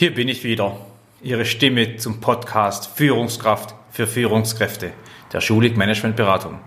Hier 0.00 0.14
bin 0.14 0.28
ich 0.28 0.44
wieder, 0.44 0.78
Ihre 1.20 1.44
Stimme 1.44 1.98
zum 1.98 2.22
Podcast 2.22 2.90
Führungskraft 2.96 3.74
für 3.90 4.06
Führungskräfte 4.06 4.92
der 5.30 5.42
Schulig 5.42 5.76
Management 5.76 6.16
Beratung. 6.16 6.58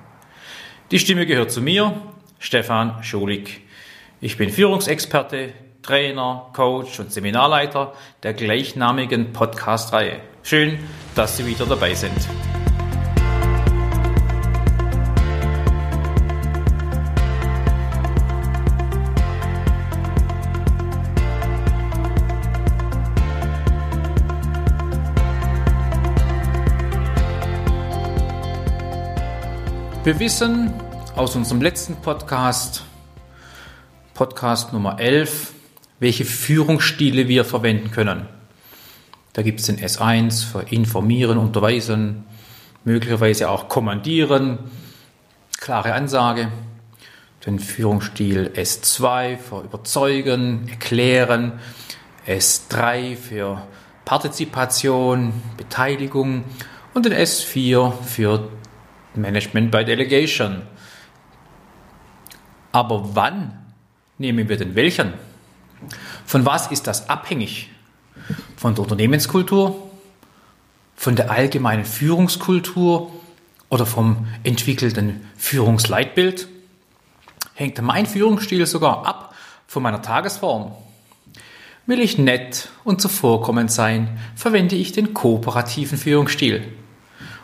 Die 0.92 1.00
Stimme 1.00 1.26
gehört 1.26 1.52
zu 1.52 1.60
mir, 1.60 2.00
Stefan 2.38 3.04
Schulig. 3.04 3.62
Ich 4.22 4.38
bin 4.38 4.52
Führungsexperte, 4.52 5.52
Trainer, 5.82 6.52
Coach 6.54 7.00
und 7.00 7.12
Seminarleiter 7.12 7.96
der 8.22 8.36
gleichnamigen 8.36 9.34
Podcast-Reihe. 9.34 10.20
Schön, 10.44 10.78
dass 11.16 11.36
Sie 11.36 11.48
wieder 11.48 11.66
dabei 11.66 11.96
sind. 11.96 12.14
Wir 30.04 30.20
wissen 30.20 30.74
aus 31.16 31.34
unserem 31.38 31.62
letzten 31.62 31.96
Podcast, 31.96 32.84
Podcast 34.14 34.74
Nummer 34.74 35.00
11, 35.00 35.54
welche 36.02 36.26
Führungsstile 36.26 37.30
wir 37.30 37.46
verwenden 37.46 37.90
können. 37.90 38.28
Da 39.32 39.44
gibt 39.44 39.62
es 39.62 39.68
den 39.68 39.78
S1 39.78 40.46
für 40.46 40.64
informieren, 40.64 41.38
unterweisen, 41.38 42.26
möglicherweise 42.84 43.50
auch 43.50 43.70
kommandieren, 43.70 44.58
klare 45.62 45.94
Ansage. 45.94 46.50
Den 47.46 47.60
Führungsstil 47.60 48.52
S2 48.58 49.38
für 49.38 49.62
überzeugen, 49.62 50.68
erklären, 50.68 51.62
S3 52.28 53.16
für 53.16 53.66
Partizipation, 54.04 55.32
Beteiligung 55.56 56.44
und 56.94 57.06
den 57.06 57.14
S4 57.14 57.94
für 58.02 58.50
Management 59.16 59.72
by 59.72 59.86
Delegation. 59.86 60.64
Aber 62.72 63.16
wann 63.16 63.58
nehmen 64.18 64.50
wir 64.50 64.58
denn 64.58 64.76
welchen? 64.76 65.14
Von 66.26 66.46
was 66.46 66.68
ist 66.72 66.88
das 66.88 67.10
abhängig? 67.10 67.70
Von 68.56 68.76
der 68.76 68.84
Unternehmenskultur? 68.84 69.92
Von 70.96 71.16
der 71.16 71.32
allgemeinen 71.32 71.86
Führungskultur? 71.86 73.12
Oder 73.70 73.86
vom 73.86 74.28
entwickelten 74.44 75.28
Führungsleitbild? 75.38 76.48
Hängt 77.56 77.82
mein 77.82 78.06
Führungsstil 78.06 78.66
sogar 78.66 79.06
ab 79.06 79.36
von 79.68 79.84
meiner 79.84 80.02
Tagesform? 80.02 80.74
Will 81.86 82.00
ich 82.00 82.18
nett 82.18 82.70
und 82.86 83.02
zuvorkommend 83.02 83.72
sein, 83.72 84.18
verwende 84.36 84.76
ich 84.76 84.94
den 84.94 85.14
kooperativen 85.14 85.98
Führungsstil. 85.98 86.72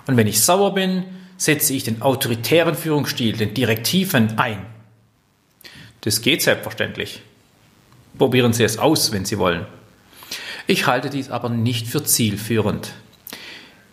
Und 0.08 0.16
wenn 0.16 0.28
ich 0.28 0.42
sauer 0.42 0.74
bin, 0.74 1.04
setze 1.40 1.74
ich 1.74 1.86
den 1.86 2.02
autoritären 2.04 2.76
Führungsstil, 2.76 3.36
den 3.38 3.54
Direktiven 3.54 4.38
ein. 4.38 4.66
Das 6.02 6.22
geht 6.22 6.42
selbstverständlich. 6.42 7.22
Probieren 8.18 8.54
Sie 8.54 8.64
es 8.64 8.78
aus, 8.78 9.12
wenn 9.14 9.26
Sie 9.26 9.40
wollen. 9.40 9.66
Ich 10.68 10.86
halte 10.86 11.10
dies 11.10 11.30
aber 11.32 11.50
nicht 11.50 11.88
für 11.88 12.04
zielführend. 12.04 12.92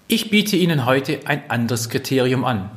Ich 0.09 0.29
biete 0.29 0.57
Ihnen 0.57 0.87
heute 0.87 1.21
ein 1.25 1.49
anderes 1.49 1.89
Kriterium 1.89 2.45
an. 2.45 2.71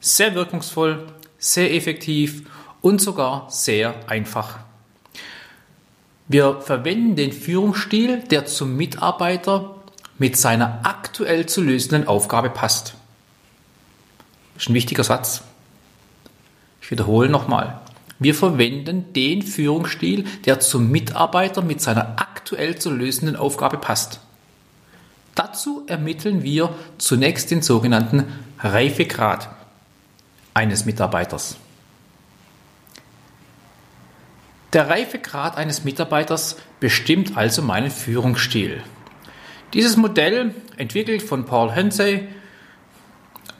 Sehr 0.00 0.34
wirkungsvoll, 0.34 1.06
sehr 1.38 1.74
effektiv 1.74 2.42
und 2.82 3.00
sogar 3.00 3.48
sehr 3.50 3.94
einfach. 4.06 4.58
Wir 6.28 6.60
verwenden 6.60 7.16
den 7.16 7.32
Führungsstil, 7.32 8.22
der 8.30 8.44
zum 8.44 8.76
Mitarbeiter 8.76 9.76
mit 10.18 10.36
seiner 10.36 10.80
aktuell 10.84 11.46
zu 11.46 11.62
lösenden 11.62 12.06
Aufgabe 12.06 12.50
passt. 12.50 12.94
Das 14.60 14.66
ist 14.66 14.70
ein 14.72 14.74
wichtiger 14.74 15.04
Satz. 15.04 15.40
Ich 16.82 16.90
wiederhole 16.90 17.30
nochmal. 17.30 17.80
Wir 18.18 18.34
verwenden 18.34 19.10
den 19.14 19.40
Führungsstil, 19.40 20.24
der 20.44 20.60
zum 20.60 20.90
Mitarbeiter 20.90 21.62
mit 21.62 21.80
seiner 21.80 22.20
aktuell 22.20 22.76
zu 22.76 22.90
lösenden 22.90 23.36
Aufgabe 23.36 23.78
passt. 23.78 24.20
Dazu 25.34 25.84
ermitteln 25.86 26.42
wir 26.42 26.74
zunächst 26.98 27.50
den 27.50 27.62
sogenannten 27.62 28.26
Reifegrad 28.58 29.48
eines 30.52 30.84
Mitarbeiters. 30.84 31.56
Der 34.74 34.90
Reifegrad 34.90 35.56
eines 35.56 35.84
Mitarbeiters 35.84 36.58
bestimmt 36.80 37.34
also 37.34 37.62
meinen 37.62 37.90
Führungsstil. 37.90 38.82
Dieses 39.72 39.96
Modell, 39.96 40.54
entwickelt 40.76 41.22
von 41.22 41.46
Paul 41.46 41.70
Hensey, 41.70 42.28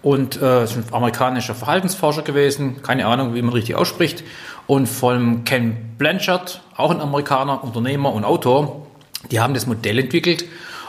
und 0.03 0.41
äh, 0.41 0.65
ist 0.65 0.77
ein 0.77 0.85
amerikanischer 0.93 1.55
Verhaltensforscher 1.55 2.23
gewesen, 2.23 2.83
keine 2.83 3.07
Ahnung, 3.07 3.35
wie 3.35 3.43
man 3.43 3.53
richtig 3.53 3.75
ausspricht, 3.75 4.25
und 4.67 4.87
von 4.87 5.45
Ken 5.45 5.95
Blanchard, 5.99 6.63
auch 6.77 6.91
ein 6.91 7.01
Amerikaner, 7.01 7.63
Unternehmer 7.65 8.13
und 8.13 8.25
Autor. 8.25 8.87
Die 9.31 9.41
haben 9.41 9.55
das 9.55 9.67
Modell 9.67 9.99
entwickelt 9.99 10.45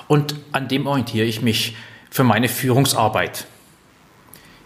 und 0.08 0.36
an 0.52 0.68
dem 0.68 0.88
orientiere 0.88 1.26
ich 1.26 1.42
mich 1.42 1.76
für 2.10 2.24
meine 2.24 2.48
Führungsarbeit. 2.48 3.46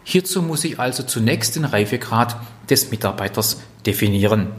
Hierzu 0.04 0.42
muss 0.42 0.64
ich 0.64 0.80
also 0.80 1.04
zunächst 1.04 1.56
den 1.56 1.66
Reifegrad 1.66 2.36
des 2.70 2.92
Mitarbeiters 2.92 3.62
definieren. 3.86 4.52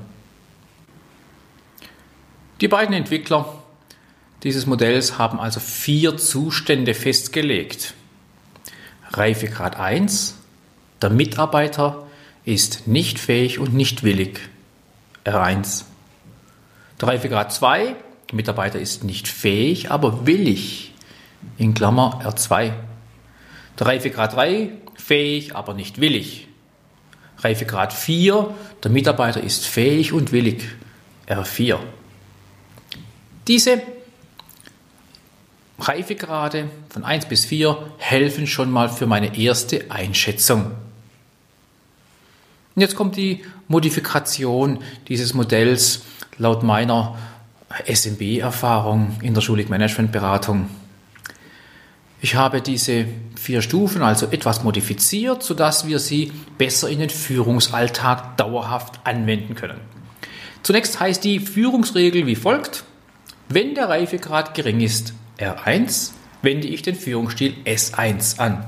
Die 2.60 2.68
beiden 2.68 2.94
Entwickler 2.94 3.52
dieses 4.42 4.66
Modells 4.66 5.18
haben 5.18 5.38
also 5.38 5.60
vier 5.60 6.16
Zustände 6.16 6.94
festgelegt. 6.94 7.94
Reifegrad 9.16 9.76
1. 9.76 10.36
Der 11.00 11.10
Mitarbeiter 11.10 12.06
ist 12.44 12.86
nicht 12.86 13.18
fähig 13.18 13.58
und 13.58 13.74
nicht 13.74 14.02
willig. 14.02 14.40
R1. 15.24 15.84
Der 17.00 17.08
Reifegrad 17.08 17.52
2. 17.52 17.96
Der 18.30 18.34
Mitarbeiter 18.34 18.78
ist 18.78 19.04
nicht 19.04 19.28
fähig, 19.28 19.90
aber 19.90 20.26
willig. 20.26 20.92
In 21.58 21.74
Klammer 21.74 22.20
R2. 22.24 22.72
Der 23.78 23.86
Reifegrad 23.86 24.34
3. 24.34 24.70
Fähig, 24.94 25.54
aber 25.54 25.74
nicht 25.74 26.00
willig. 26.00 26.48
Reifegrad 27.38 27.92
4. 27.92 28.54
Der 28.82 28.90
Mitarbeiter 28.90 29.42
ist 29.42 29.66
fähig 29.66 30.12
und 30.12 30.32
willig. 30.32 30.62
R4. 31.26 31.78
Diese 33.48 33.82
Reifegrade 35.88 36.70
von 36.88 37.04
1 37.04 37.26
bis 37.26 37.44
4 37.44 37.76
helfen 37.98 38.46
schon 38.46 38.70
mal 38.70 38.88
für 38.88 39.06
meine 39.06 39.38
erste 39.38 39.90
Einschätzung. 39.90 40.72
Und 42.74 42.82
jetzt 42.82 42.96
kommt 42.96 43.16
die 43.16 43.44
Modifikation 43.68 44.80
dieses 45.08 45.34
Modells 45.34 46.02
laut 46.38 46.62
meiner 46.62 47.16
SMB-Erfahrung 47.86 49.18
in 49.22 49.34
der 49.34 49.40
Schulig 49.40 49.68
Management 49.68 50.12
Beratung. 50.12 50.68
Ich 52.20 52.34
habe 52.34 52.60
diese 52.60 53.06
vier 53.34 53.62
Stufen 53.62 54.02
also 54.02 54.26
etwas 54.26 54.64
modifiziert, 54.64 55.42
sodass 55.42 55.86
wir 55.86 55.98
sie 55.98 56.32
besser 56.58 56.88
in 56.88 56.98
den 56.98 57.10
Führungsalltag 57.10 58.36
dauerhaft 58.36 59.00
anwenden 59.04 59.54
können. 59.54 59.80
Zunächst 60.62 60.98
heißt 60.98 61.22
die 61.22 61.40
Führungsregel 61.40 62.26
wie 62.26 62.34
folgt. 62.34 62.84
Wenn 63.48 63.74
der 63.74 63.88
Reifegrad 63.88 64.54
gering 64.54 64.80
ist, 64.80 65.12
R1 65.38 66.12
wende 66.42 66.68
ich 66.68 66.82
den 66.82 66.94
Führungsstil 66.94 67.54
S1 67.64 68.38
an. 68.38 68.66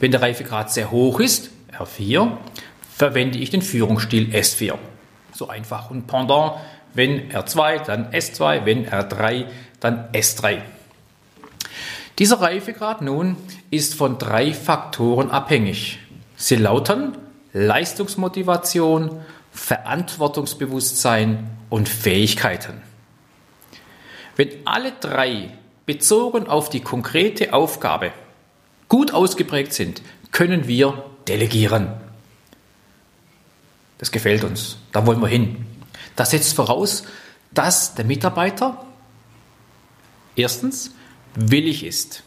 Wenn 0.00 0.10
der 0.10 0.22
Reifegrad 0.22 0.72
sehr 0.72 0.90
hoch 0.90 1.20
ist, 1.20 1.50
R4, 1.78 2.36
verwende 2.96 3.38
ich 3.38 3.50
den 3.50 3.62
Führungsstil 3.62 4.34
S4. 4.34 4.74
So 5.32 5.48
einfach. 5.48 5.90
Und 5.90 6.06
Pendant, 6.06 6.54
wenn 6.94 7.30
R2, 7.30 7.84
dann 7.84 8.10
S2, 8.10 8.64
wenn 8.64 8.86
R3, 8.86 9.46
dann 9.80 10.08
S3. 10.12 10.58
Dieser 12.18 12.40
Reifegrad 12.40 13.02
nun 13.02 13.36
ist 13.70 13.94
von 13.94 14.18
drei 14.18 14.52
Faktoren 14.52 15.30
abhängig. 15.30 15.98
Sie 16.36 16.56
lauten 16.56 17.16
Leistungsmotivation, 17.52 19.22
Verantwortungsbewusstsein 19.52 21.50
und 21.70 21.88
Fähigkeiten. 21.88 22.82
Wenn 24.36 24.50
alle 24.64 24.92
drei 24.92 25.50
bezogen 25.86 26.46
auf 26.46 26.70
die 26.70 26.80
konkrete 26.80 27.52
Aufgabe 27.52 28.12
gut 28.88 29.12
ausgeprägt 29.12 29.72
sind, 29.72 30.02
können 30.30 30.66
wir 30.66 31.04
delegieren. 31.26 31.92
Das 33.98 34.10
gefällt 34.10 34.44
uns. 34.44 34.78
Da 34.92 35.06
wollen 35.06 35.20
wir 35.20 35.28
hin. 35.28 35.66
Das 36.16 36.30
setzt 36.30 36.54
voraus, 36.54 37.04
dass 37.52 37.94
der 37.94 38.04
Mitarbeiter 38.04 38.84
erstens 40.36 40.92
willig 41.34 41.84
ist, 41.84 42.22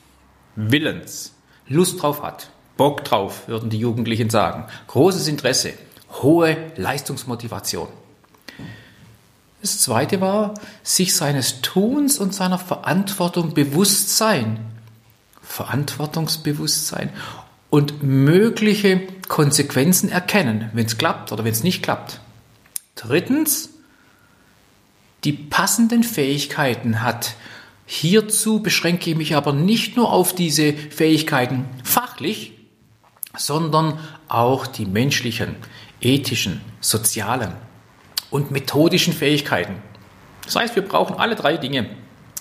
willens, 0.56 1.34
Lust 1.68 2.02
drauf 2.02 2.24
hat, 2.24 2.50
Bock 2.78 3.04
drauf, 3.04 3.48
würden 3.48 3.70
die 3.70 3.80
Jugendlichen 3.80 4.30
sagen, 4.30 4.66
großes 4.88 5.28
Interesse, 5.28 5.74
hohe 6.22 6.58
Leistungsmotivation. 6.76 7.90
Das 9.68 9.80
zweite 9.80 10.22
war, 10.22 10.54
sich 10.82 11.14
seines 11.14 11.60
Tuns 11.60 12.20
und 12.20 12.34
seiner 12.34 12.58
Verantwortung 12.58 13.54
bewusst 13.54 14.16
sein. 14.16 14.60
Verantwortungsbewusstsein 15.42 17.10
und 17.70 18.02
mögliche 18.02 19.02
Konsequenzen 19.28 20.08
erkennen, 20.08 20.70
wenn 20.72 20.86
es 20.86 20.98
klappt 20.98 21.34
oder 21.34 21.44
wenn 21.44 21.52
es 21.52 21.64
nicht 21.64 21.84
klappt. 21.84 22.22
Drittens, 22.96 23.72
die 25.26 25.34
passenden 25.34 26.04
Fähigkeiten 26.04 27.04
hat. 27.04 27.36
Hierzu 27.86 28.62
beschränke 28.62 29.10
ich 29.10 29.18
mich 29.18 29.36
aber 29.36 29.52
nicht 29.52 29.98
nur 29.98 30.14
auf 30.14 30.34
diese 30.34 30.72
Fähigkeiten 30.72 31.66
fachlich, 31.84 32.54
sondern 33.36 34.00
auch 34.30 34.66
die 34.66 34.86
menschlichen, 34.86 35.58
ethischen, 36.00 36.62
sozialen 36.80 37.67
und 38.32 38.52
methodischen 38.52 39.14
Fähigkeiten. 39.14 39.76
Das 40.46 40.56
heißt, 40.56 40.76
wir 40.76 40.84
brauchen 40.84 41.18
alle 41.18 41.36
drei 41.36 41.58
Dinge 41.58 41.90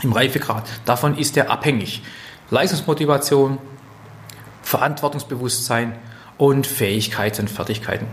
im 0.03 0.13
Reifegrad. 0.13 0.65
Davon 0.85 1.17
ist 1.19 1.37
er 1.37 1.51
abhängig. 1.51 2.03
Leistungsmotivation, 2.51 3.59
Verantwortungsbewusstsein 4.63 5.97
und 6.39 6.67
Fähigkeiten, 6.67 7.49
Fertigkeiten. 7.49 8.07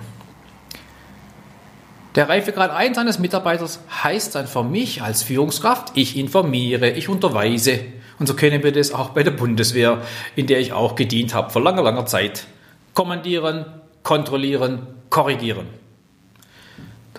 Der 2.15 2.29
Reifegrad 2.29 2.71
1 2.71 2.97
eines 2.99 3.17
Mitarbeiters 3.17 3.79
heißt 4.03 4.35
dann 4.35 4.45
für 4.45 4.63
mich 4.63 5.01
als 5.01 5.23
Führungskraft, 5.23 5.93
ich 5.95 6.15
informiere, 6.15 6.91
ich 6.91 7.09
unterweise. 7.09 7.79
Und 8.19 8.27
so 8.27 8.35
kennen 8.35 8.61
wir 8.61 8.71
das 8.71 8.91
auch 8.91 9.09
bei 9.09 9.23
der 9.23 9.31
Bundeswehr, 9.31 10.01
in 10.35 10.45
der 10.45 10.59
ich 10.59 10.73
auch 10.73 10.95
gedient 10.95 11.33
habe 11.33 11.49
vor 11.49 11.63
langer, 11.63 11.81
langer 11.81 12.05
Zeit. 12.05 12.45
Kommandieren, 12.93 13.65
kontrollieren, 14.03 14.85
korrigieren. 15.09 15.82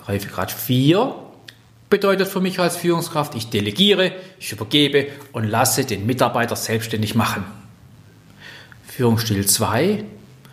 Reifegrad 0.06 0.50
4 0.52 1.14
bedeutet 1.90 2.28
für 2.28 2.40
mich 2.40 2.58
als 2.58 2.76
Führungskraft, 2.76 3.34
ich 3.34 3.50
delegiere, 3.50 4.12
ich 4.38 4.52
übergebe 4.52 5.06
und 5.32 5.44
lasse 5.44 5.84
den 5.84 6.06
Mitarbeiter 6.06 6.56
selbstständig 6.56 7.14
machen. 7.14 7.44
Führungsstil 8.86 9.46
2 9.46 10.04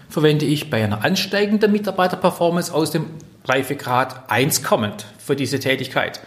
verwende 0.09 0.45
ich 0.45 0.69
bei 0.69 0.83
einer 0.83 1.03
ansteigenden 1.03 1.71
Mitarbeiterperformance 1.71 2.74
aus 2.74 2.92
dem 2.92 3.07
Reifegrad 3.45 4.30
1 4.30 4.63
kommend 4.63 5.06
für 5.18 5.36
diese 5.36 5.59
Tätigkeit. 5.59 6.19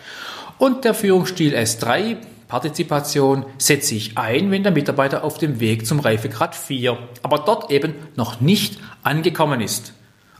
Und 0.58 0.84
der 0.84 0.94
Führungsstil 0.94 1.54
S3, 1.54 2.16
Partizipation, 2.48 3.44
setze 3.58 3.94
ich 3.94 4.16
ein, 4.16 4.50
wenn 4.50 4.62
der 4.62 4.72
Mitarbeiter 4.72 5.24
auf 5.24 5.38
dem 5.38 5.60
Weg 5.60 5.86
zum 5.86 6.00
Reifegrad 6.00 6.54
4, 6.54 6.96
aber 7.22 7.38
dort 7.38 7.70
eben 7.70 7.94
noch 8.16 8.40
nicht 8.40 8.78
angekommen 9.02 9.60
ist, 9.60 9.92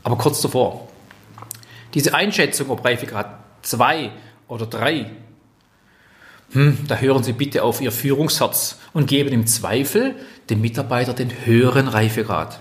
aber 0.03 0.17
kurz 0.17 0.41
davor. 0.41 0.87
Diese 1.95 2.13
Einschätzung, 2.13 2.69
ob 2.69 2.85
Reifegrad 2.85 3.39
2 3.63 4.11
oder 4.47 4.67
3, 4.67 5.09
hm, 6.51 6.77
da 6.87 6.97
hören 6.97 7.23
Sie 7.23 7.33
bitte 7.33 7.63
auf 7.63 7.81
Ihr 7.81 7.91
Führungsherz 7.91 8.77
und 8.93 9.07
geben 9.07 9.31
im 9.31 9.47
Zweifel 9.47 10.15
dem 10.49 10.61
Mitarbeiter 10.61 11.13
den 11.13 11.31
höheren 11.45 11.87
Reifegrad. 11.87 12.59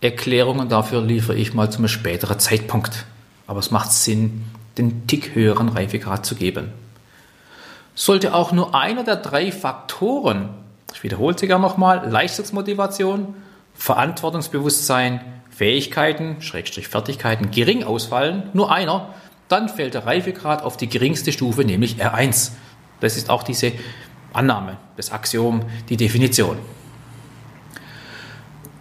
Erklärungen 0.00 0.68
dafür 0.68 1.00
liefere 1.00 1.36
ich 1.36 1.54
mal 1.54 1.70
zum 1.70 1.88
späteren 1.88 2.38
Zeitpunkt. 2.38 3.06
Aber 3.46 3.60
es 3.60 3.70
macht 3.70 3.90
Sinn, 3.90 4.44
den 4.76 5.06
Tick 5.06 5.34
höheren 5.34 5.70
Reifegrad 5.70 6.24
zu 6.24 6.34
geben. 6.34 6.72
Sollte 7.94 8.34
auch 8.34 8.52
nur 8.52 8.74
einer 8.74 9.02
der 9.02 9.16
drei 9.16 9.50
Faktoren, 9.50 10.50
ich 10.92 11.02
wiederhole 11.02 11.36
sie 11.36 11.48
gerne 11.48 11.62
nochmal, 11.62 12.08
Leistungsmotivation, 12.08 13.34
Verantwortungsbewusstsein, 13.74 15.20
Fähigkeiten, 15.58 16.40
Schrägstrich 16.40 16.86
Fertigkeiten 16.86 17.50
gering 17.50 17.82
ausfallen, 17.82 18.44
nur 18.52 18.70
einer, 18.70 19.12
dann 19.48 19.68
fällt 19.68 19.94
der 19.94 20.06
Reifegrad 20.06 20.62
auf 20.62 20.76
die 20.76 20.88
geringste 20.88 21.32
Stufe, 21.32 21.64
nämlich 21.64 21.96
R1. 21.96 22.52
Das 23.00 23.16
ist 23.16 23.28
auch 23.28 23.42
diese 23.42 23.72
Annahme, 24.32 24.76
das 24.96 25.10
Axiom, 25.10 25.64
die 25.88 25.96
Definition. 25.96 26.58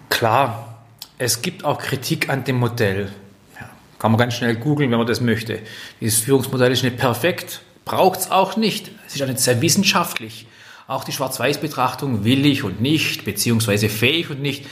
Klar, 0.09 0.83
es 1.17 1.41
gibt 1.41 1.65
auch 1.65 1.79
Kritik 1.79 2.29
an 2.29 2.43
dem 2.43 2.59
Modell. 2.59 3.11
Ja, 3.59 3.69
kann 3.97 4.11
man 4.11 4.19
ganz 4.19 4.35
schnell 4.35 4.55
googeln, 4.55 4.91
wenn 4.91 4.99
man 4.99 5.07
das 5.07 5.19
möchte. 5.19 5.57
Dieses 5.99 6.19
Führungsmodell 6.19 6.71
ist 6.71 6.83
nicht 6.83 6.97
perfekt, 6.97 7.61
braucht 7.85 8.19
es 8.19 8.29
auch 8.29 8.55
nicht. 8.55 8.91
Es 9.07 9.15
ist 9.15 9.23
auch 9.23 9.27
nicht 9.27 9.39
sehr 9.39 9.63
wissenschaftlich. 9.63 10.45
Auch 10.85 11.03
die 11.03 11.11
Schwarz-Weiß-Betrachtung 11.11 12.23
willig 12.23 12.63
und 12.63 12.81
nicht, 12.81 13.25
beziehungsweise 13.25 13.89
fähig 13.89 14.29
und 14.29 14.43
nicht. 14.43 14.67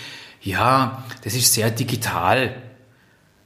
Ja, 0.45 1.03
das 1.24 1.33
ist 1.33 1.53
sehr 1.56 1.71
digital. 1.71 2.56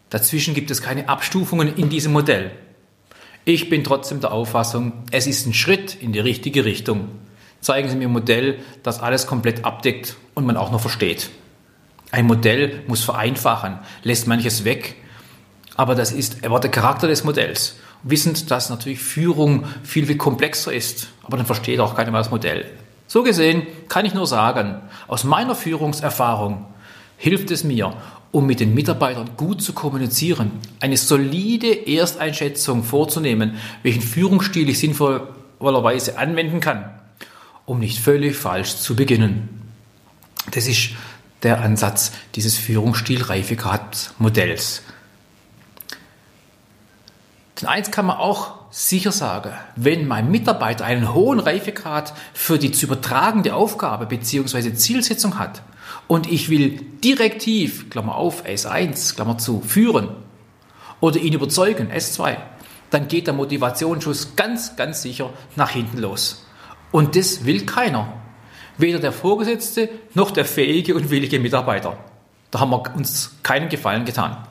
Dazwischen 0.10 0.54
gibt 0.54 0.70
es 0.70 0.82
keine 0.82 1.08
Abstufungen 1.08 1.74
in 1.76 1.88
diesem 1.88 2.12
Modell. 2.12 2.52
Ich 3.46 3.70
bin 3.70 3.86
trotzdem 3.86 4.20
der 4.20 4.34
Auffassung, 4.34 4.92
es 5.10 5.26
ist 5.26 5.48
ein 5.48 5.54
Schritt 5.54 5.96
in 5.96 6.12
die 6.12 6.20
richtige 6.20 6.66
Richtung. 6.66 7.08
Zeigen 7.62 7.90
Sie 7.90 7.96
mir 7.96 8.10
ein 8.10 8.12
Modell, 8.12 8.60
das 8.84 9.00
alles 9.00 9.28
komplett 9.28 9.64
abdeckt 9.64 10.18
und 10.34 10.46
man 10.46 10.58
auch 10.58 10.72
noch 10.72 10.82
versteht. 10.82 11.30
Ein 12.12 12.28
Modell 12.28 12.84
muss 12.88 13.02
vereinfachen, 13.02 13.80
lässt 14.04 14.28
manches 14.28 14.66
weg, 14.66 14.96
aber 15.78 15.96
das 15.96 16.12
ist 16.12 16.44
aber 16.44 16.60
der 16.60 16.72
Charakter 16.72 17.08
des 17.08 17.24
Modells. 17.24 17.78
Wissend, 18.04 18.52
dass 18.52 18.70
natürlich 18.70 19.00
Führung 19.00 19.66
viel, 19.84 20.06
viel 20.06 20.18
komplexer 20.18 20.74
ist, 20.74 21.08
aber 21.24 21.38
dann 21.38 21.46
versteht 21.46 21.80
auch 21.80 21.96
keiner 21.96 22.12
mehr 22.12 22.20
das 22.20 22.32
Modell. 22.32 22.70
So 23.08 23.24
gesehen 23.24 23.66
kann 23.88 24.06
ich 24.06 24.14
nur 24.14 24.28
sagen, 24.28 24.82
aus 25.08 25.24
meiner 25.24 25.56
Führungserfahrung 25.56 26.66
hilft 27.20 27.52
es 27.52 27.64
mir, 27.64 27.94
um 28.32 28.48
mit 28.48 28.60
den 28.60 28.74
Mitarbeitern 28.74 29.30
gut 29.38 29.62
zu 29.62 29.74
kommunizieren, 29.74 30.54
eine 30.80 30.98
solide 30.98 31.88
Ersteinschätzung 31.88 32.84
vorzunehmen, 32.84 33.60
welchen 33.84 34.02
Führungsstil 34.02 34.68
ich 34.70 34.80
sinnvollerweise 34.80 36.18
anwenden 36.18 36.62
kann, 36.62 36.90
um 37.66 37.80
nicht 37.80 38.00
völlig 38.00 38.38
falsch 38.38 38.78
zu 38.78 38.96
beginnen. 38.96 39.50
Das 40.52 40.68
ist 40.68 40.92
der 41.44 41.62
Ansatz 41.62 42.12
dieses 42.36 42.58
Führungsstil-Reifegrad-Modells. 42.58 44.82
Denn 47.60 47.68
eins 47.68 47.92
kann 47.92 48.06
man 48.06 48.16
auch 48.18 48.54
sicher 48.72 49.12
sagen, 49.12 49.52
wenn 49.76 50.08
mein 50.08 50.32
Mitarbeiter 50.32 50.86
einen 50.86 51.14
hohen 51.14 51.42
Reifegrad 51.42 52.14
für 52.34 52.58
die 52.58 52.72
zu 52.72 52.86
übertragende 52.86 53.54
Aufgabe 53.56 54.06
bzw. 54.06 54.74
Zielsetzung 54.74 55.38
hat 55.38 55.62
und 56.08 56.32
ich 56.32 56.50
will 56.50 56.82
direktiv, 57.04 57.90
Klammer 57.90 58.16
auf, 58.16 58.46
S1, 58.46 59.16
Klammer 59.16 59.38
zu, 59.38 59.62
führen 59.62 60.10
oder 61.00 61.20
ihn 61.20 61.34
überzeugen, 61.34 61.92
S2, 61.92 62.38
dann 62.90 63.08
geht 63.08 63.28
der 63.28 63.34
Motivationsschuss 63.34 64.36
ganz, 64.36 64.76
ganz 64.76 65.02
sicher 65.02 65.32
nach 65.56 65.72
hinten 65.72 66.00
los. 66.00 66.46
Und 66.92 67.16
das 67.16 67.46
will 67.46 67.66
keiner. 67.66 68.14
Weder 68.78 69.00
der 69.00 69.12
Vorgesetzte 69.12 69.90
noch 70.14 70.32
der 70.32 70.46
fähige 70.46 70.96
und 70.96 71.12
willige 71.12 71.40
Mitarbeiter. 71.40 71.98
Da 72.50 72.60
haben 72.60 72.72
wir 72.72 72.96
uns 72.96 73.36
keinen 73.44 73.70
Gefallen 73.70 74.06
getan. 74.06 74.49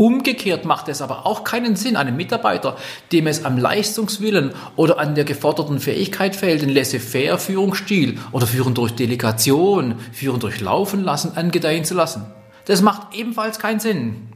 Umgekehrt 0.00 0.64
macht 0.64 0.86
es 0.88 1.02
aber 1.02 1.26
auch 1.26 1.42
keinen 1.42 1.74
Sinn, 1.74 1.96
einem 1.96 2.14
Mitarbeiter, 2.14 2.76
dem 3.10 3.26
es 3.26 3.44
am 3.44 3.58
Leistungswillen 3.58 4.52
oder 4.76 5.00
an 5.00 5.16
der 5.16 5.24
geforderten 5.24 5.80
Fähigkeit 5.80 6.36
fehlt, 6.36 6.62
den 6.62 6.68
laissez-faire 6.68 7.36
Führungsstil 7.36 8.16
oder 8.30 8.46
Führen 8.46 8.74
durch 8.74 8.92
Delegation, 8.94 9.96
Führen 10.12 10.38
durch 10.38 10.60
Laufen 10.60 11.02
lassen, 11.02 11.36
angedeihen 11.36 11.84
zu 11.84 11.94
lassen. 11.94 12.26
Das 12.66 12.80
macht 12.80 13.16
ebenfalls 13.16 13.58
keinen 13.58 13.80
Sinn. 13.80 14.28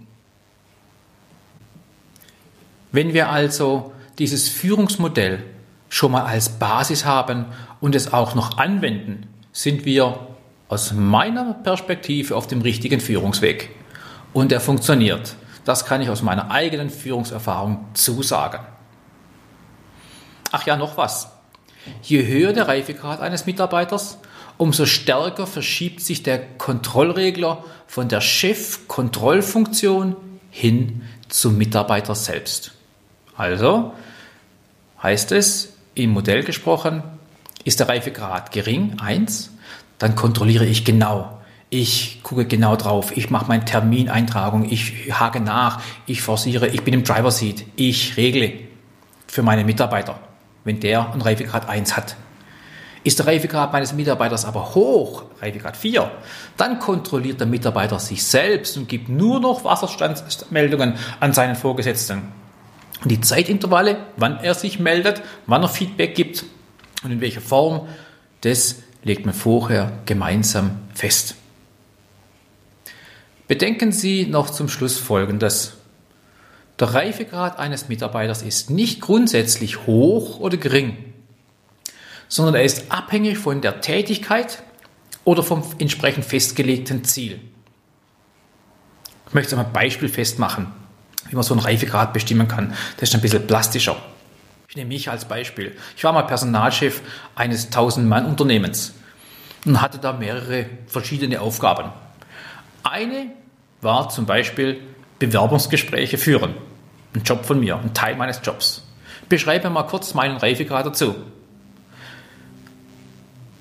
Wenn 2.91 3.15
wir 3.15 3.31
also 3.31 3.93
dieses 4.19 4.49
Führungsmodell 4.49 5.45
schon 5.89 6.11
mal 6.11 6.25
als 6.25 6.49
Basis 6.59 7.05
haben 7.05 7.45
und 7.81 7.95
es 7.95 8.13
auch 8.13 8.35
noch 8.35 8.59
anwenden, 8.59 9.29
sind 9.53 9.85
wir 9.85 10.27
aus 10.67 10.93
meiner 10.93 11.55
Perspektive 11.55 12.35
auf 12.35 12.49
dem 12.49 12.63
richtigen 12.63 12.99
Führungsweg. 12.99 13.71
Und 14.33 14.51
er 14.51 14.61
funktioniert. 14.61 15.37
Das 15.65 15.85
kann 15.85 16.01
ich 16.01 16.11
aus 16.11 16.23
meiner 16.23 16.51
eigenen 16.51 16.91
Führungserfahrung 16.91 17.85
zusagen. 17.95 18.61
Ach 20.51 20.67
ja, 20.67 20.77
noch 20.77 20.97
was. 20.97 21.31
Je 22.03 22.27
höher 22.27 22.53
der 22.53 22.69
Reifegrad 22.69 23.21
eines 23.21 23.47
Mitarbeiters, 23.47 24.19
umso 24.59 24.87
stärker 24.87 25.47
verschiebt 25.47 26.01
sich 26.01 26.23
der 26.23 26.39
Kontrollregler 26.59 27.65
von 27.87 28.09
der 28.09 28.21
Chefkontrollfunktion 28.21 30.17
hin 30.51 31.03
zum 31.29 31.57
Mitarbeiter 31.59 32.15
selbst. 32.15 32.73
Also 33.37 33.93
heißt 35.03 35.33
es, 35.33 35.75
im 35.95 36.11
Modell 36.11 36.45
gesprochen, 36.45 37.03
ist 37.65 37.81
der 37.81 37.89
Reifegrad 37.89 38.53
gering, 38.53 38.99
1, 39.01 39.51
dann 39.99 40.15
kontrolliere 40.15 40.67
ich 40.67 40.85
genau. 40.85 41.42
Ich 41.75 42.21
gucke 42.23 42.45
genau 42.45 42.77
drauf, 42.77 43.17
ich 43.17 43.31
mache 43.31 43.47
meine 43.49 43.65
Termineintragung, 43.65 44.71
ich 44.71 45.11
hake 45.19 45.41
nach, 45.41 45.81
ich 46.05 46.21
forciere, 46.21 46.67
ich 46.69 46.83
bin 46.83 46.93
im 46.93 47.03
Driver 47.03 47.31
Seat, 47.31 47.65
ich 47.77 48.19
regle 48.19 48.53
für 49.27 49.43
meine 49.43 49.65
Mitarbeiter, 49.65 50.21
wenn 50.65 50.81
der 50.81 51.11
einen 51.11 51.23
Reifegrad 51.23 51.71
1 51.71 51.97
hat. 51.97 52.17
Ist 53.05 53.21
der 53.21 53.27
Reifegrad 53.27 53.73
meines 53.73 53.95
Mitarbeiters 53.95 54.45
aber 54.45 54.75
hoch, 54.75 55.25
Reifegrad 55.41 55.79
4, 55.79 56.11
dann 56.59 56.79
kontrolliert 56.79 57.41
der 57.41 57.47
Mitarbeiter 57.47 57.99
sich 57.99 58.23
selbst 58.23 58.77
und 58.77 58.87
gibt 58.87 59.09
nur 59.09 59.41
noch 59.41 59.65
Wasserstandsmeldungen 59.65 60.97
an 61.21 61.33
seinen 61.33 61.57
Vorgesetzten. 61.57 62.21
Und 63.03 63.11
die 63.11 63.23
Zeitintervalle, 63.23 63.97
wann 64.19 64.37
er 64.41 64.53
sich 64.53 64.79
meldet, 64.79 65.23
wann 65.47 65.63
er 65.63 65.71
Feedback 65.71 66.15
gibt 66.17 66.45
und 67.03 67.13
in 67.13 67.23
welcher 67.23 67.41
Form, 67.41 67.89
das 68.43 68.83
legt 69.03 69.25
man 69.25 69.35
vorher 69.35 69.91
gemeinsam 70.05 70.73
fest. 70.93 71.37
Bedenken 73.53 73.93
Sie 73.93 74.25
noch 74.25 74.49
zum 74.49 74.67
Schluss 74.71 74.97
Folgendes. 74.99 75.75
Der 76.81 76.95
Reifegrad 76.95 77.59
eines 77.59 77.87
Mitarbeiters 77.87 78.41
ist 78.41 78.71
nicht 78.71 79.03
grundsätzlich 79.03 79.87
hoch 79.87 80.41
oder 80.41 80.57
gering, 80.57 80.97
sondern 82.29 82.55
er 82.55 82.65
ist 82.65 82.91
abhängig 82.91 83.37
von 83.37 83.61
der 83.61 83.83
Tätigkeit 83.83 84.63
oder 85.25 85.43
vom 85.43 85.63
entsprechend 85.77 86.25
festgelegten 86.25 87.05
Ziel. 87.05 87.41
Ich 89.29 89.35
möchte 89.35 89.55
mal 89.55 89.67
ein 89.67 89.73
Beispiel 89.75 90.09
festmachen, 90.09 90.69
wie 91.29 91.35
man 91.35 91.45
so 91.45 91.53
einen 91.53 91.63
Reifegrad 91.63 92.15
bestimmen 92.15 92.49
kann. 92.49 92.73
Das 92.97 93.11
ist 93.11 93.15
ein 93.15 93.21
bisschen 93.21 93.47
plastischer. 93.47 93.99
Ich 94.71 94.77
nehme 94.77 94.89
mich 94.89 95.11
als 95.11 95.27
Beispiel. 95.27 95.77
Ich 95.95 96.05
war 96.05 96.15
mal 96.15 96.23
Personalchef 96.23 97.03
eines 97.35 97.71
1000-Mann-Unternehmens 97.71 98.95
und 99.67 99.83
hatte 99.83 99.99
da 99.99 100.15
mehrere 100.15 100.71
verschiedene 100.87 101.43
Aufgaben. 101.43 101.93
Eine 102.83 103.42
war 103.83 104.09
zum 104.09 104.25
Beispiel 104.25 104.81
Bewerbungsgespräche 105.19 106.17
führen. 106.17 106.55
Ein 107.15 107.23
Job 107.25 107.45
von 107.45 107.61
mir, 107.61 107.77
ein 107.77 107.93
Teil 107.93 108.17
meines 108.17 108.41
Jobs. 108.43 108.87
Beschreibe 109.29 109.69
mal 109.69 109.83
kurz 109.83 110.15
meinen 110.15 110.37
Reifegrad 110.39 110.87
dazu. 110.87 111.15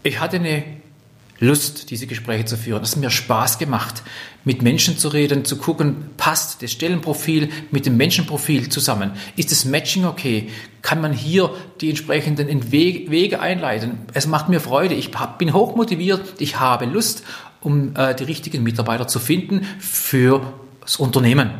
Ich 0.03 0.19
hatte 0.19 0.37
eine 0.37 0.63
Lust, 1.39 1.89
diese 1.89 2.05
Gespräche 2.05 2.45
zu 2.45 2.55
führen. 2.55 2.83
Es 2.83 2.91
hat 2.91 2.99
mir 2.99 3.09
Spaß 3.09 3.57
gemacht, 3.57 4.03
mit 4.43 4.61
Menschen 4.61 4.97
zu 4.97 5.07
reden, 5.07 5.43
zu 5.43 5.57
gucken, 5.57 6.11
passt 6.17 6.61
das 6.61 6.71
Stellenprofil 6.71 7.49
mit 7.71 7.87
dem 7.87 7.97
Menschenprofil 7.97 8.69
zusammen? 8.69 9.13
Ist 9.35 9.51
das 9.51 9.65
Matching 9.65 10.05
okay? 10.05 10.49
Kann 10.83 11.01
man 11.01 11.13
hier 11.13 11.51
die 11.81 11.89
entsprechenden 11.89 12.71
Wege 12.71 13.39
einleiten? 13.39 14.05
Es 14.13 14.27
macht 14.27 14.49
mir 14.49 14.59
Freude. 14.59 14.93
Ich 14.93 15.11
bin 15.39 15.53
hochmotiviert. 15.53 16.21
Ich 16.39 16.59
habe 16.59 16.85
Lust, 16.85 17.23
um 17.61 17.95
äh, 17.95 18.15
die 18.15 18.23
richtigen 18.23 18.63
Mitarbeiter 18.63 19.07
zu 19.07 19.19
finden 19.19 19.63
für 19.79 20.53
das 20.81 20.97
Unternehmen. 20.97 21.51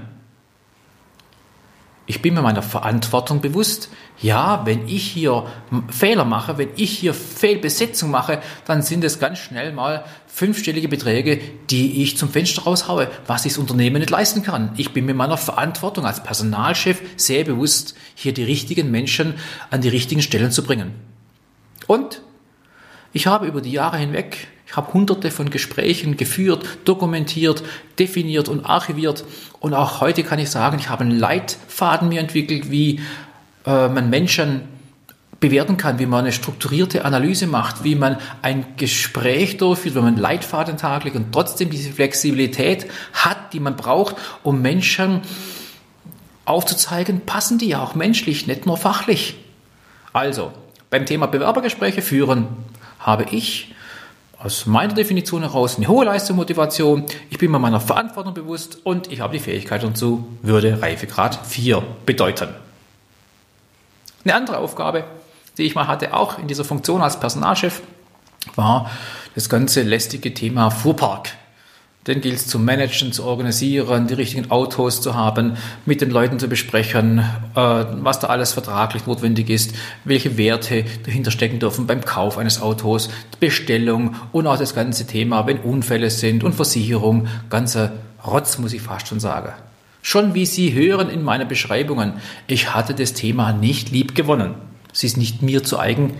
Ich 2.08 2.22
bin 2.22 2.34
mir 2.34 2.42
meiner 2.42 2.64
Verantwortung 2.64 3.40
bewusst. 3.40 3.90
Ja, 4.22 4.66
wenn 4.66 4.88
ich 4.88 5.04
hier 5.04 5.46
Fehler 5.90 6.26
mache, 6.26 6.58
wenn 6.58 6.70
ich 6.76 6.92
hier 6.98 7.14
Fehlbesetzung 7.14 8.12
mache, 8.12 8.42
dann 8.66 8.82
sind 8.82 9.04
es 9.06 9.20
ganz 9.20 9.40
schnell 9.40 9.72
mal 9.72 10.04
fünfstellige 10.28 10.90
Beträge, 10.90 11.40
die 11.70 12.02
ich 12.02 12.18
zum 12.18 12.28
Fenster 12.30 12.64
raushaue, 12.64 13.10
was 13.28 13.46
ich 13.46 13.54
das 13.54 13.60
Unternehmen 13.60 14.00
nicht 14.00 14.10
leisten 14.10 14.44
kann. 14.44 14.74
Ich 14.76 14.92
bin 14.92 15.06
mir 15.06 15.14
meiner 15.14 15.38
Verantwortung 15.38 16.06
als 16.06 16.22
Personalchef 16.22 17.02
sehr 17.16 17.46
bewusst, 17.46 17.96
hier 18.14 18.34
die 18.34 18.44
richtigen 18.44 18.92
Menschen 18.92 19.36
an 19.70 19.80
die 19.82 19.88
richtigen 19.88 20.22
Stellen 20.22 20.52
zu 20.52 20.64
bringen. 20.64 20.94
Und 21.88 22.22
ich 23.14 23.28
habe 23.28 23.46
über 23.46 23.62
die 23.62 23.72
Jahre 23.72 23.98
hinweg 23.98 24.48
ich 24.72 24.78
habe 24.78 24.94
hunderte 24.94 25.32
von 25.32 25.50
Gesprächen 25.50 26.16
geführt, 26.16 26.66
dokumentiert, 26.86 27.62
definiert 28.00 28.48
und 28.48 28.64
archiviert. 28.64 29.26
Und 29.60 29.74
auch 29.74 30.00
heute 30.00 30.24
kann 30.24 30.40
ich 30.40 30.50
sagen, 30.50 30.80
ich 30.80 30.88
habe 30.88 31.02
einen 31.02 31.20
Leitfaden 31.20 32.08
mir 32.08 32.22
entwickelt, 32.22 32.72
wie 32.72 33.02
äh, 33.66 33.90
man 33.90 34.10
Menschen 34.10 34.62
bewerten 35.42 35.76
kann, 35.76 36.00
wie 36.00 36.06
man 36.06 36.22
eine 36.22 36.32
strukturierte 36.32 37.04
Analyse 37.04 37.48
macht, 37.48 37.84
wie 37.84 37.96
man 37.96 38.16
ein 38.44 38.66
Gespräch 38.78 39.58
durchführt, 39.58 39.96
wenn 39.96 40.06
man 40.06 40.16
Leitfaden 40.16 40.78
taglegt 40.78 41.18
und 41.18 41.34
trotzdem 41.34 41.70
diese 41.70 41.92
Flexibilität 41.92 42.90
hat, 43.12 43.52
die 43.52 43.60
man 43.60 43.76
braucht, 43.76 44.16
um 44.42 44.62
Menschen 44.62 45.20
aufzuzeigen, 46.46 47.26
passen 47.26 47.58
die 47.58 47.68
ja 47.68 47.84
auch 47.84 47.94
menschlich, 47.94 48.48
nicht 48.48 48.66
nur 48.66 48.78
fachlich. 48.78 49.36
Also, 50.14 50.54
beim 50.90 51.06
Thema 51.06 51.26
Bewerbergespräche 51.26 52.02
führen 52.02 52.48
habe 53.00 53.26
ich 53.32 53.71
aus 54.44 54.66
meiner 54.66 54.94
Definition 54.94 55.44
heraus 55.44 55.78
eine 55.78 55.88
hohe 55.88 56.06
Leistungsmotivation, 56.06 57.06
ich 57.30 57.38
bin 57.38 57.52
mir 57.52 57.60
meiner 57.60 57.80
Verantwortung 57.80 58.34
bewusst 58.34 58.80
und 58.84 59.12
ich 59.12 59.20
habe 59.20 59.34
die 59.34 59.44
Fähigkeit 59.44 59.84
dazu, 59.84 60.28
würde 60.42 60.82
Reifegrad 60.82 61.46
4 61.46 61.84
bedeuten. 62.06 62.50
Eine 64.24 64.36
andere 64.36 64.58
Aufgabe, 64.58 65.04
die 65.58 65.64
ich 65.64 65.76
mal 65.76 65.88
hatte, 65.88 66.14
auch 66.14 66.40
in 66.40 66.48
dieser 66.48 66.64
Funktion 66.64 67.02
als 67.02 67.20
Personalchef, 67.20 67.82
war 68.56 68.90
das 69.36 69.50
ganze 69.50 69.84
lästige 69.84 70.34
Thema 70.34 70.72
Fuhrpark. 70.72 71.30
Den 72.08 72.20
gilt 72.20 72.38
es 72.38 72.48
zu 72.48 72.58
managen, 72.58 73.12
zu 73.12 73.24
organisieren, 73.24 74.08
die 74.08 74.16
richtigen 74.16 74.50
Autos 74.50 75.02
zu 75.02 75.14
haben, 75.14 75.58
mit 75.86 76.02
den 76.02 76.10
Leuten 76.10 76.40
zu 76.40 76.48
besprechen, 76.48 77.20
äh, 77.20 77.24
was 77.56 78.20
da 78.20 78.28
alles 78.28 78.54
vertraglich 78.54 79.06
notwendig 79.06 79.52
ist, 79.52 79.76
welche 80.04 80.36
Werte 80.36 80.84
dahinter 81.06 81.30
stecken 81.30 81.60
dürfen 81.60 81.86
beim 81.86 82.02
Kauf 82.02 82.40
eines 82.40 82.60
Autos, 82.60 83.12
Bestellung 83.40 84.16
und 84.32 84.48
auch 84.48 84.58
das 84.58 84.74
ganze 84.74 85.06
Thema, 85.06 85.46
wenn 85.46 85.60
Unfälle 85.60 86.10
sind 86.10 86.44
und 86.44 86.54
Versicherung, 86.54 87.28
ganzer 87.52 87.92
Rotz, 88.26 88.58
muss 88.58 88.74
ich 88.74 88.82
fast 88.82 89.08
schon 89.08 89.20
sagen. 89.20 89.54
Schon 90.02 90.34
wie 90.34 90.48
Sie 90.48 90.74
hören 90.74 91.08
in 91.08 91.22
meinen 91.22 91.48
Beschreibungen, 91.48 92.14
ich 92.48 92.74
hatte 92.74 92.96
das 92.96 93.14
Thema 93.14 93.54
nicht 93.54 93.92
lieb 93.92 94.16
gewonnen. 94.16 94.56
Sie 94.92 95.06
ist 95.06 95.18
nicht 95.18 95.44
mir 95.44 95.64
zu 95.64 95.78
eigen 95.78 96.14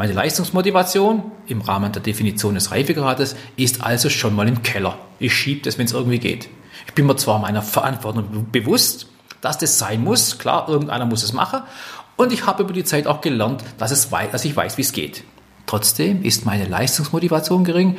meine 0.00 0.14
Leistungsmotivation 0.14 1.30
im 1.46 1.60
Rahmen 1.60 1.92
der 1.92 2.00
Definition 2.00 2.54
des 2.54 2.70
Reifegrades 2.70 3.36
ist 3.56 3.82
also 3.82 4.08
schon 4.08 4.34
mal 4.34 4.48
im 4.48 4.62
Keller. 4.62 4.96
Ich 5.18 5.34
schiebe 5.34 5.60
das, 5.60 5.76
wenn 5.76 5.84
es 5.84 5.92
irgendwie 5.92 6.18
geht. 6.18 6.48
Ich 6.86 6.94
bin 6.94 7.04
mir 7.04 7.16
zwar 7.16 7.38
meiner 7.38 7.60
Verantwortung 7.60 8.46
bewusst, 8.50 9.08
dass 9.42 9.58
das 9.58 9.78
sein 9.78 10.02
muss. 10.02 10.38
Klar, 10.38 10.70
irgendeiner 10.70 11.04
muss 11.04 11.22
es 11.22 11.34
machen. 11.34 11.60
Und 12.16 12.32
ich 12.32 12.46
habe 12.46 12.62
über 12.62 12.72
die 12.72 12.84
Zeit 12.84 13.06
auch 13.06 13.20
gelernt, 13.20 13.62
dass, 13.76 13.90
es, 13.90 14.08
dass 14.08 14.42
ich 14.46 14.56
weiß, 14.56 14.78
wie 14.78 14.80
es 14.80 14.92
geht. 14.92 15.22
Trotzdem 15.66 16.22
ist 16.22 16.46
meine 16.46 16.64
Leistungsmotivation 16.64 17.64
gering, 17.64 17.98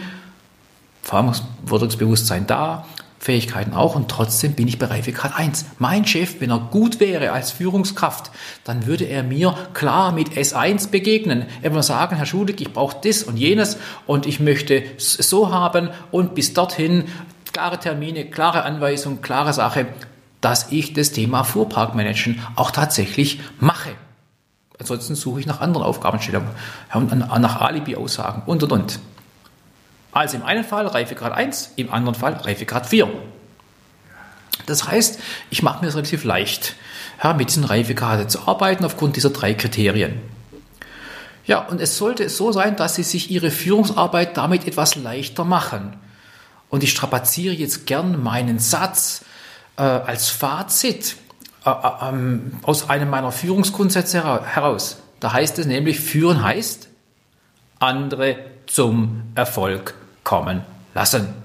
Verantwortungsbewusstsein 1.04 2.48
da, 2.48 2.88
Fähigkeiten 3.22 3.76
auch 3.76 3.94
und 3.94 4.10
trotzdem 4.10 4.54
bin 4.54 4.68
ich 4.68 4.80
bei 4.80 4.88
Reifegrad 4.88 5.38
1. 5.38 5.66
Mein 5.78 6.08
Chef, 6.08 6.42
wenn 6.42 6.50
er 6.50 6.58
gut 6.58 7.00
wäre 7.00 7.34
als 7.34 7.52
Führungskraft, 7.52 8.32
dann 8.64 8.88
würde 8.88 9.04
er 9.04 9.22
mir 9.22 9.56
klar 9.76 10.12
mit 10.12 10.30
S1 10.30 10.90
begegnen. 10.90 11.46
Er 11.62 11.72
würde 11.72 11.84
sagen, 11.84 12.16
Herr 12.16 12.26
Schulig, 12.26 12.60
ich 12.62 12.74
brauche 12.74 12.98
das 13.04 13.22
und 13.22 13.38
jenes 13.38 13.78
und 14.08 14.26
ich 14.26 14.40
möchte 14.40 14.84
es 14.98 15.14
so 15.14 15.54
haben 15.54 15.92
und 16.10 16.34
bis 16.34 16.56
dorthin 16.56 17.04
klare 17.54 17.78
Termine, 17.78 18.26
klare 18.26 18.64
Anweisung, 18.64 19.22
klare 19.22 19.54
Sache, 19.54 19.86
dass 20.42 20.72
ich 20.72 20.94
das 20.94 21.12
Thema 21.12 21.44
Fuhrparkmanagen 21.44 22.40
auch 22.56 22.72
tatsächlich 22.72 23.40
mache. 23.60 23.92
Ansonsten 24.80 25.14
suche 25.14 25.42
ich 25.42 25.46
nach 25.46 25.62
anderen 25.62 25.86
Aufgabenstellungen, 25.86 26.50
nach 26.92 27.62
Alibi-Aussagen 27.62 28.42
und 28.48 28.64
und 28.64 28.72
und. 28.72 29.00
Also 30.12 30.38
im 30.38 30.44
einen 30.44 30.64
Fall 30.64 30.88
Reifegrad 30.88 31.32
1, 31.32 31.74
im 31.78 31.92
anderen 31.92 32.16
Fall 32.16 32.34
Reifegrad 32.34 32.88
4. 32.88 33.10
Das 34.66 34.88
heißt, 34.88 35.20
ich 35.50 35.64
mache 35.64 35.82
mir 35.82 35.88
es 35.88 35.96
relativ 35.96 36.24
leicht, 36.24 36.76
ja, 37.24 37.34
mit 37.34 37.50
diesen 37.50 37.64
Reifegraden 37.64 38.30
zu 38.30 38.48
arbeiten 38.48 38.86
aufgrund 38.86 39.16
dieser 39.16 39.30
drei 39.30 39.54
Kriterien. 39.54 40.20
Ja, 41.46 41.60
und 41.60 41.82
es 41.82 41.98
sollte 41.98 42.30
so 42.30 42.52
sein, 42.52 42.76
dass 42.76 42.96
Sie 42.96 43.04
sich 43.04 43.32
Ihre 43.32 43.52
Führungsarbeit 43.52 44.38
damit 44.38 44.68
etwas 44.68 44.96
leichter 44.96 45.44
machen. 45.44 45.94
Und 46.70 46.84
ich 46.84 46.92
strapaziere 46.92 47.54
jetzt 47.54 47.88
gern 47.88 48.22
meinen 48.22 48.60
Satz 48.60 49.26
äh, 49.78 49.82
als 49.82 50.30
Fazit 50.30 51.16
äh, 51.66 51.70
äh, 51.70 52.10
ähm, 52.10 52.54
aus 52.64 52.90
einem 52.90 53.10
meiner 53.10 53.32
Führungsgrundsätze 53.32 54.24
heraus. 54.46 54.98
Da 55.20 55.34
heißt 55.34 55.60
es 55.60 55.66
nämlich, 55.66 56.00
führen 56.00 56.44
heißt, 56.44 56.88
andere 57.80 58.38
zum 58.68 59.24
Erfolg 59.36 59.96
kommen 60.24 60.62
lassen. 60.94 61.42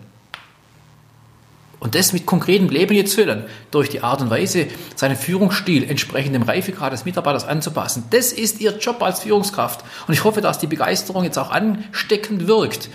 Und 1.78 1.94
das 1.94 2.12
mit 2.12 2.24
konkretem 2.24 2.68
Leben 2.68 2.94
jetzt 2.94 3.14
füllen, 3.14 3.44
durch 3.70 3.90
die 3.90 4.02
Art 4.02 4.22
und 4.22 4.30
Weise, 4.30 4.66
seinen 4.94 5.16
Führungsstil 5.16 5.88
entsprechend 5.88 6.34
dem 6.34 6.42
Reifegrad 6.42 6.92
des 6.92 7.04
Mitarbeiters 7.04 7.46
anzupassen. 7.46 8.04
Das 8.10 8.32
ist 8.32 8.60
Ihr 8.60 8.78
Job 8.78 9.02
als 9.02 9.20
Führungskraft. 9.20 9.84
Und 10.06 10.14
ich 10.14 10.24
hoffe, 10.24 10.40
dass 10.40 10.58
die 10.58 10.66
Begeisterung 10.66 11.24
jetzt 11.24 11.38
auch 11.38 11.50
ansteckend 11.50 12.48
wirkt. 12.48 12.88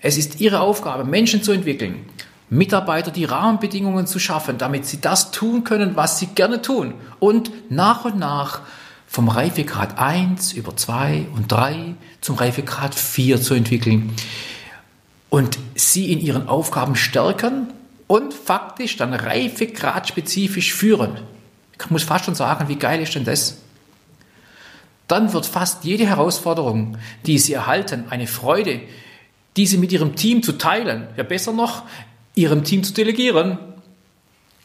Es 0.00 0.16
ist 0.16 0.40
Ihre 0.40 0.60
Aufgabe, 0.60 1.04
Menschen 1.04 1.42
zu 1.42 1.50
entwickeln, 1.50 2.06
Mitarbeiter 2.48 3.10
die 3.10 3.24
Rahmenbedingungen 3.24 4.06
zu 4.06 4.20
schaffen, 4.20 4.56
damit 4.56 4.86
sie 4.86 5.00
das 5.00 5.32
tun 5.32 5.64
können, 5.64 5.96
was 5.96 6.18
sie 6.18 6.28
gerne 6.28 6.62
tun. 6.62 6.94
Und 7.18 7.50
nach 7.70 8.04
und 8.04 8.18
nach 8.18 8.60
vom 9.06 9.28
Reifegrad 9.28 9.98
1 9.98 10.52
über 10.52 10.76
2 10.76 11.26
und 11.34 11.50
3 11.50 11.96
zum 12.20 12.36
Reifegrad 12.36 12.94
4 12.94 13.42
zu 13.42 13.54
entwickeln 13.54 14.14
und 15.30 15.58
sie 15.74 16.12
in 16.12 16.20
ihren 16.20 16.48
Aufgaben 16.48 16.96
stärken 16.96 17.72
und 18.06 18.32
faktisch 18.34 18.96
dann 18.96 19.12
reifegradspezifisch 19.12 20.72
führen. 20.72 21.18
Ich 21.78 21.90
muss 21.90 22.02
fast 22.02 22.24
schon 22.24 22.34
sagen, 22.34 22.68
wie 22.68 22.76
geil 22.76 23.00
ist 23.02 23.14
denn 23.14 23.24
das? 23.24 23.58
Dann 25.06 25.32
wird 25.32 25.46
fast 25.46 25.84
jede 25.84 26.06
Herausforderung, 26.06 26.98
die 27.24 27.38
sie 27.38 27.52
erhalten, 27.54 28.04
eine 28.10 28.26
Freude, 28.26 28.80
diese 29.56 29.78
mit 29.78 29.92
ihrem 29.92 30.16
Team 30.16 30.42
zu 30.42 30.52
teilen, 30.52 31.08
ja 31.16 31.22
besser 31.22 31.52
noch, 31.52 31.82
ihrem 32.34 32.64
Team 32.64 32.84
zu 32.84 32.92
delegieren, 32.92 33.58